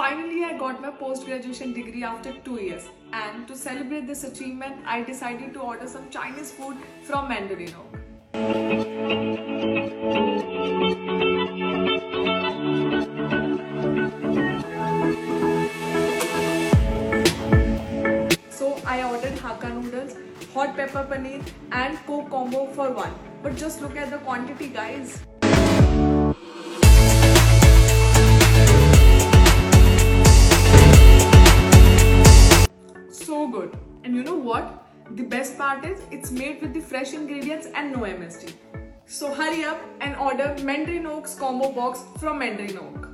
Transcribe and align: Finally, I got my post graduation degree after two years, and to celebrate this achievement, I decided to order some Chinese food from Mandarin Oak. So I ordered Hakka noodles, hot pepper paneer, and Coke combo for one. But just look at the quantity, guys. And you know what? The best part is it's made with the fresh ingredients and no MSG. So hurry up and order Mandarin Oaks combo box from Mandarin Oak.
Finally, 0.00 0.44
I 0.44 0.56
got 0.56 0.80
my 0.80 0.90
post 0.90 1.26
graduation 1.26 1.74
degree 1.74 2.02
after 2.02 2.32
two 2.42 2.54
years, 2.58 2.84
and 3.12 3.46
to 3.46 3.54
celebrate 3.54 4.06
this 4.06 4.24
achievement, 4.24 4.76
I 4.86 5.02
decided 5.02 5.52
to 5.52 5.60
order 5.60 5.86
some 5.86 6.08
Chinese 6.08 6.52
food 6.52 6.78
from 7.02 7.28
Mandarin 7.28 7.74
Oak. 7.80 7.98
So 18.48 18.80
I 18.86 19.02
ordered 19.02 19.36
Hakka 19.44 19.68
noodles, 19.82 20.16
hot 20.54 20.76
pepper 20.76 21.06
paneer, 21.10 21.44
and 21.72 21.98
Coke 22.06 22.30
combo 22.30 22.68
for 22.68 22.90
one. 22.90 23.12
But 23.42 23.54
just 23.56 23.82
look 23.82 23.98
at 23.98 24.10
the 24.10 24.16
quantity, 24.30 24.68
guys. 24.68 25.20
And 34.02 34.14
you 34.14 34.22
know 34.22 34.36
what? 34.36 34.86
The 35.10 35.24
best 35.24 35.58
part 35.58 35.84
is 35.84 36.00
it's 36.10 36.30
made 36.30 36.62
with 36.62 36.72
the 36.72 36.80
fresh 36.80 37.12
ingredients 37.12 37.68
and 37.74 37.92
no 37.92 37.98
MSG. 37.98 38.54
So 39.06 39.34
hurry 39.34 39.64
up 39.64 39.80
and 40.00 40.16
order 40.16 40.56
Mandarin 40.62 41.06
Oaks 41.06 41.34
combo 41.34 41.72
box 41.72 42.04
from 42.18 42.38
Mandarin 42.38 42.78
Oak. 42.78 43.09